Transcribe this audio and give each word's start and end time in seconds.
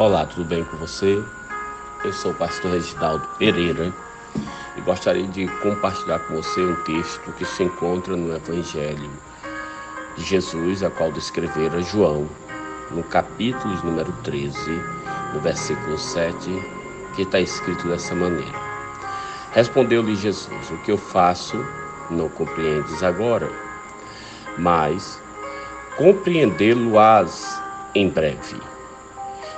Olá, 0.00 0.24
tudo 0.24 0.46
bem 0.46 0.64
com 0.64 0.78
você? 0.78 1.22
Eu 2.02 2.12
sou 2.14 2.30
o 2.32 2.34
pastor 2.34 2.72
Reginaldo 2.72 3.28
Pereira 3.36 3.92
e 4.74 4.80
gostaria 4.80 5.26
de 5.26 5.46
compartilhar 5.58 6.20
com 6.20 6.36
você 6.36 6.58
um 6.62 6.74
texto 6.84 7.30
que 7.32 7.44
se 7.44 7.64
encontra 7.64 8.16
no 8.16 8.34
Evangelho 8.34 9.10
de 10.16 10.24
Jesus, 10.24 10.82
a 10.82 10.88
qual 10.88 11.12
descrevera 11.12 11.82
João, 11.82 12.26
no 12.90 13.02
capítulo 13.02 13.74
número 13.84 14.10
13, 14.24 14.70
no 15.34 15.40
versículo 15.40 15.98
7, 15.98 16.50
que 17.14 17.20
está 17.20 17.38
escrito 17.38 17.86
dessa 17.86 18.14
maneira. 18.14 18.58
Respondeu-lhe 19.52 20.16
Jesus: 20.16 20.70
O 20.70 20.78
que 20.78 20.92
eu 20.92 20.96
faço 20.96 21.62
não 22.10 22.30
compreendes 22.30 23.02
agora, 23.02 23.50
mas 24.56 25.22
compreendê-lo-ás 25.98 27.60
em 27.94 28.08
breve. 28.08 28.79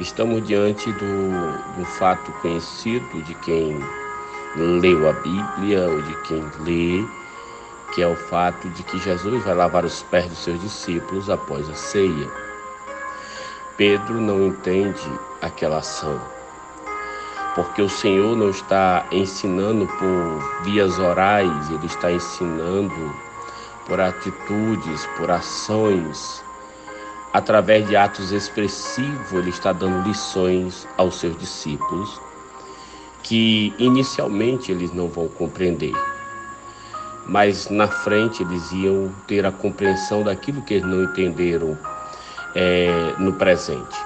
Estamos 0.00 0.44
diante 0.44 0.90
do, 0.90 1.78
do 1.78 1.84
fato 1.84 2.32
conhecido 2.42 3.22
de 3.22 3.32
quem 3.36 3.78
leu 4.56 5.08
a 5.08 5.12
Bíblia 5.12 5.88
ou 5.88 6.02
de 6.02 6.14
quem 6.22 6.42
lê, 6.64 7.06
que 7.94 8.02
é 8.02 8.08
o 8.08 8.16
fato 8.16 8.68
de 8.70 8.82
que 8.82 8.98
Jesus 8.98 9.44
vai 9.44 9.54
lavar 9.54 9.84
os 9.84 10.02
pés 10.02 10.26
dos 10.26 10.38
seus 10.38 10.60
discípulos 10.60 11.30
após 11.30 11.70
a 11.70 11.74
ceia. 11.74 12.28
Pedro 13.76 14.20
não 14.20 14.48
entende 14.48 15.08
aquela 15.40 15.78
ação, 15.78 16.20
porque 17.54 17.80
o 17.80 17.88
Senhor 17.88 18.36
não 18.36 18.50
está 18.50 19.06
ensinando 19.12 19.86
por 19.86 20.64
vias 20.64 20.98
orais, 20.98 21.70
ele 21.70 21.86
está 21.86 22.10
ensinando 22.10 23.14
por 23.86 24.00
atitudes, 24.00 25.06
por 25.16 25.30
ações 25.30 26.44
através 27.34 27.84
de 27.88 27.96
atos 27.96 28.30
expressivos, 28.30 29.32
ele 29.32 29.50
está 29.50 29.72
dando 29.72 30.06
lições 30.06 30.86
aos 30.96 31.18
seus 31.18 31.36
discípulos 31.36 32.20
que 33.24 33.74
inicialmente 33.76 34.70
eles 34.70 34.94
não 34.94 35.08
vão 35.08 35.26
compreender, 35.26 35.94
mas 37.26 37.68
na 37.70 37.88
frente 37.88 38.42
eles 38.42 38.70
iam 38.70 39.12
ter 39.26 39.44
a 39.44 39.50
compreensão 39.50 40.22
daquilo 40.22 40.62
que 40.62 40.74
eles 40.74 40.86
não 40.86 41.04
entenderam 41.04 41.76
é, 42.54 43.14
no 43.18 43.32
presente. 43.32 43.96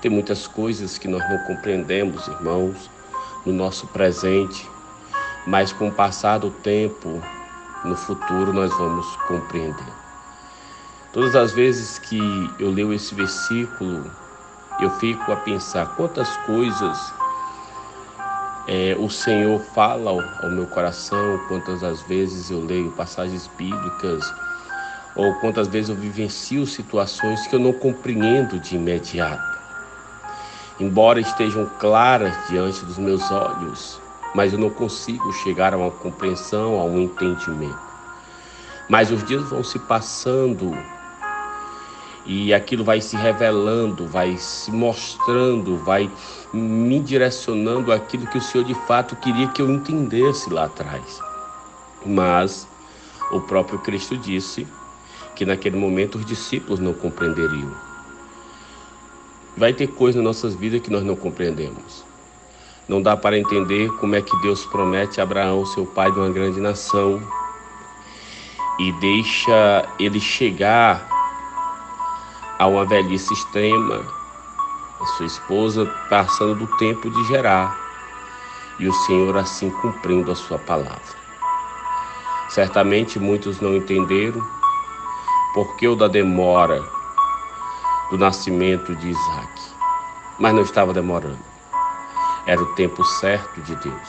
Tem 0.00 0.10
muitas 0.10 0.48
coisas 0.48 0.98
que 0.98 1.06
nós 1.06 1.22
não 1.30 1.38
compreendemos, 1.46 2.26
irmãos, 2.26 2.90
no 3.44 3.52
nosso 3.52 3.86
presente, 3.88 4.68
mas 5.46 5.72
com 5.72 5.88
o 5.88 5.92
passar 5.92 6.38
do 6.38 6.50
tempo, 6.50 7.22
no 7.84 7.94
futuro, 7.94 8.52
nós 8.52 8.70
vamos 8.76 9.06
compreender. 9.28 10.05
Todas 11.16 11.34
as 11.34 11.52
vezes 11.52 11.98
que 11.98 12.18
eu 12.58 12.70
leio 12.70 12.92
esse 12.92 13.14
versículo, 13.14 14.04
eu 14.78 14.90
fico 15.00 15.32
a 15.32 15.36
pensar 15.36 15.96
quantas 15.96 16.28
coisas 16.44 16.98
é, 18.68 18.94
o 18.98 19.08
Senhor 19.08 19.58
fala 19.74 20.10
ao, 20.10 20.20
ao 20.20 20.50
meu 20.50 20.66
coração, 20.66 21.40
quantas 21.48 21.82
as 21.82 22.02
vezes 22.02 22.50
eu 22.50 22.62
leio 22.62 22.90
passagens 22.90 23.50
bíblicas, 23.56 24.30
ou 25.16 25.32
quantas 25.36 25.68
vezes 25.68 25.88
eu 25.88 25.96
vivencio 25.96 26.66
situações 26.66 27.46
que 27.46 27.56
eu 27.56 27.60
não 27.60 27.72
compreendo 27.72 28.60
de 28.60 28.76
imediato. 28.76 29.58
Embora 30.78 31.18
estejam 31.18 31.64
claras 31.78 32.36
diante 32.50 32.84
dos 32.84 32.98
meus 32.98 33.30
olhos, 33.30 33.98
mas 34.34 34.52
eu 34.52 34.58
não 34.58 34.68
consigo 34.68 35.32
chegar 35.32 35.72
a 35.72 35.78
uma 35.78 35.90
compreensão, 35.90 36.78
a 36.78 36.84
um 36.84 37.00
entendimento. 37.00 37.86
Mas 38.86 39.10
os 39.10 39.24
dias 39.24 39.42
vão 39.44 39.64
se 39.64 39.78
passando 39.78 40.76
e 42.26 42.52
aquilo 42.52 42.82
vai 42.82 43.00
se 43.00 43.16
revelando, 43.16 44.06
vai 44.08 44.36
se 44.36 44.72
mostrando, 44.72 45.76
vai 45.78 46.10
me 46.52 46.98
direcionando 46.98 47.92
aquilo 47.92 48.26
que 48.26 48.38
o 48.38 48.42
Senhor 48.42 48.64
de 48.64 48.74
fato 48.86 49.14
queria 49.16 49.46
que 49.48 49.62
eu 49.62 49.70
entendesse 49.70 50.50
lá 50.50 50.64
atrás. 50.64 51.20
Mas 52.04 52.66
o 53.30 53.40
próprio 53.40 53.78
Cristo 53.78 54.16
disse 54.16 54.66
que 55.36 55.44
naquele 55.44 55.76
momento 55.76 56.18
os 56.18 56.26
discípulos 56.26 56.80
não 56.80 56.92
compreenderiam. 56.92 57.72
Vai 59.56 59.72
ter 59.72 59.86
coisas 59.86 60.16
nas 60.16 60.36
nossas 60.36 60.54
vidas 60.54 60.80
que 60.80 60.90
nós 60.90 61.04
não 61.04 61.14
compreendemos. 61.14 62.04
Não 62.88 63.00
dá 63.00 63.16
para 63.16 63.38
entender 63.38 63.88
como 63.98 64.16
é 64.16 64.22
que 64.22 64.36
Deus 64.42 64.64
promete 64.66 65.20
a 65.20 65.24
Abraão, 65.24 65.64
seu 65.64 65.86
pai 65.86 66.10
de 66.10 66.18
uma 66.18 66.30
grande 66.30 66.60
nação, 66.60 67.22
e 68.78 68.92
deixa 69.00 69.88
ele 69.98 70.20
chegar 70.20 71.15
a 72.58 72.66
uma 72.66 72.84
velhice 72.84 73.32
extrema, 73.32 74.02
a 75.00 75.06
sua 75.06 75.26
esposa 75.26 75.86
passando 76.08 76.54
do 76.54 76.76
tempo 76.78 77.10
de 77.10 77.24
gerar, 77.24 77.76
e 78.78 78.88
o 78.88 78.92
Senhor 78.92 79.36
assim 79.36 79.70
cumprindo 79.70 80.30
a 80.30 80.34
sua 80.34 80.58
palavra. 80.58 81.16
Certamente 82.48 83.18
muitos 83.18 83.60
não 83.60 83.74
entenderam 83.74 84.40
porque 85.54 85.88
o 85.88 85.96
da 85.96 86.08
demora 86.08 86.82
do 88.10 88.18
nascimento 88.18 88.94
de 88.96 89.08
Isaac, 89.08 89.62
mas 90.38 90.54
não 90.54 90.62
estava 90.62 90.92
demorando. 90.92 91.38
Era 92.46 92.62
o 92.62 92.74
tempo 92.74 93.02
certo 93.04 93.60
de 93.62 93.74
Deus. 93.76 94.08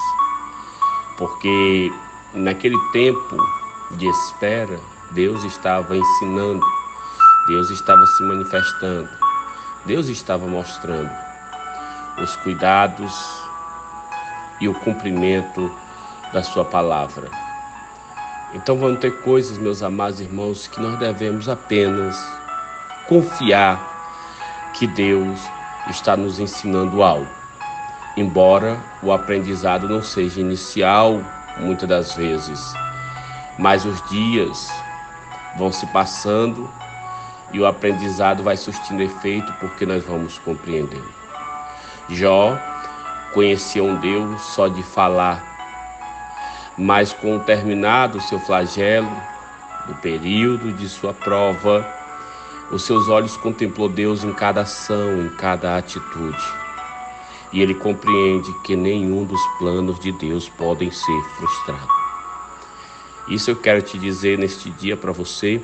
Porque 1.18 1.92
naquele 2.34 2.78
tempo 2.92 3.38
de 3.92 4.08
espera, 4.08 4.80
Deus 5.12 5.44
estava 5.44 5.98
ensinando 5.98 6.62
Deus 7.48 7.70
estava 7.70 8.06
se 8.06 8.24
manifestando, 8.24 9.10
Deus 9.86 10.10
estava 10.10 10.46
mostrando 10.46 11.10
os 12.22 12.36
cuidados 12.38 13.14
e 14.60 14.68
o 14.68 14.74
cumprimento 14.74 15.74
da 16.34 16.44
Sua 16.44 16.66
palavra. 16.66 17.30
Então 18.54 18.78
vão 18.78 18.98
ter 18.98 19.22
coisas, 19.22 19.58
meus 19.58 19.82
amados 19.82 20.20
irmãos, 20.20 20.68
que 20.68 20.82
nós 20.82 21.00
devemos 21.00 21.48
apenas 21.48 22.22
confiar 23.08 23.80
que 24.74 24.86
Deus 24.86 25.40
está 25.90 26.18
nos 26.18 26.40
ensinando 26.40 27.02
algo. 27.02 27.28
Embora 28.18 28.78
o 29.02 29.14
aprendizado 29.14 29.88
não 29.88 30.02
seja 30.02 30.42
inicial, 30.42 31.22
muitas 31.60 31.88
das 31.88 32.14
vezes, 32.14 32.74
mas 33.58 33.86
os 33.86 34.02
dias 34.10 34.70
vão 35.58 35.72
se 35.72 35.86
passando 35.88 36.70
e 37.52 37.60
o 37.60 37.66
aprendizado 37.66 38.44
vai 38.44 38.58
surtindo 38.58 39.04
efeito 39.04 39.52
porque 39.60 39.86
nós 39.86 40.04
vamos 40.04 40.38
compreendendo. 40.40 41.12
Jó 42.10 42.58
conhecia 43.34 43.84
um 43.84 43.96
Deus 43.96 44.42
só 44.42 44.68
de 44.68 44.82
falar, 44.84 45.44
mas 46.78 47.14
com 47.14 47.38
o 47.38 47.40
terminado 47.40 48.22
seu 48.22 48.40
flagelo, 48.40 49.12
do 49.88 49.96
período 49.96 50.74
de 50.74 50.88
sua 50.88 51.14
prova, 51.14 51.88
os 52.72 52.84
seus 52.84 53.08
olhos 53.08 53.38
contemplou 53.38 53.88
Deus 53.88 54.24
em 54.24 54.34
cada 54.34 54.62
ação, 54.62 55.26
em 55.26 55.30
cada 55.30 55.78
atitude. 55.78 56.44
E 57.54 57.62
ele 57.62 57.74
compreende 57.74 58.52
que 58.66 58.76
nenhum 58.76 59.24
dos 59.24 59.42
planos 59.58 59.98
de 60.00 60.12
Deus 60.12 60.50
podem 60.50 60.92
ser 60.92 61.24
frustrados. 61.38 61.96
Isso 63.30 63.52
eu 63.52 63.56
quero 63.56 63.82
te 63.82 63.98
dizer 63.98 64.38
neste 64.38 64.70
dia 64.70 64.98
para 64.98 65.14
você 65.14 65.62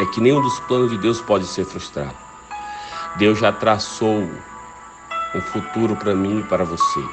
é 0.00 0.06
que 0.06 0.20
nenhum 0.20 0.40
dos 0.40 0.58
planos 0.60 0.90
de 0.90 0.98
Deus 0.98 1.20
pode 1.20 1.46
ser 1.46 1.66
frustrado. 1.66 2.16
Deus 3.16 3.38
já 3.38 3.52
traçou 3.52 4.22
um 5.34 5.40
futuro 5.52 5.94
para 5.94 6.14
mim 6.14 6.40
e 6.40 6.42
para 6.44 6.64
você. 6.64 7.04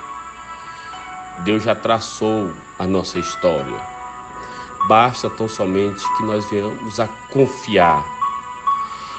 Deus 1.39 1.63
já 1.63 1.75
traçou 1.75 2.53
a 2.79 2.87
nossa 2.87 3.19
história. 3.19 3.79
Basta 4.87 5.29
tão 5.29 5.49
somente 5.49 6.01
que 6.15 6.23
nós 6.23 6.49
venhamos 6.49 6.99
a 6.99 7.07
confiar 7.31 8.05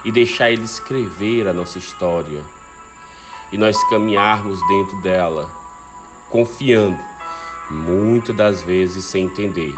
e 0.04 0.10
deixar 0.10 0.50
Ele 0.50 0.64
escrever 0.64 1.46
a 1.46 1.52
nossa 1.52 1.78
história 1.78 2.42
e 3.52 3.58
nós 3.58 3.76
caminharmos 3.90 4.66
dentro 4.66 5.00
dela, 5.02 5.50
confiando, 6.30 6.98
muitas 7.70 8.34
das 8.34 8.62
vezes 8.62 9.04
sem 9.04 9.24
entender, 9.24 9.74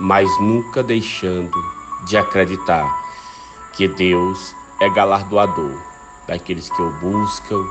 mas 0.00 0.26
nunca 0.40 0.82
deixando 0.82 1.77
de 2.06 2.16
acreditar 2.16 2.86
que 3.72 3.88
Deus 3.88 4.54
é 4.80 4.90
galardoador 4.90 5.80
daqueles 6.26 6.70
que 6.70 6.82
o 6.82 6.90
buscam 7.00 7.64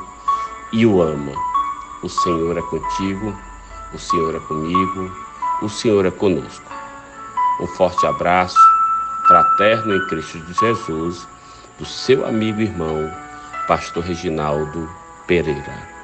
e 0.74 0.86
o 0.86 1.02
amam. 1.02 1.36
O 2.04 2.10
Senhor 2.10 2.58
é 2.58 2.62
contigo, 2.62 3.36
o 3.94 4.00
Senhor 4.00 4.36
é 4.36 4.40
comigo, 4.40 5.12
o 5.62 5.70
Senhor 5.70 6.06
é 6.06 6.12
conosco. 6.12 6.66
Um 7.60 7.68
forte 7.68 8.06
abraço, 8.06 8.58
fraterno 9.28 9.96
em 9.96 10.08
Cristo 10.08 10.40
de 10.40 10.54
Jesus, 10.54 11.28
do 11.80 11.86
seu 11.86 12.26
amigo 12.26 12.62
e 12.62 12.66
irmão, 12.66 13.12
Pastor 13.68 14.04
Reginaldo 14.04 14.90
Pereira. 15.26 15.97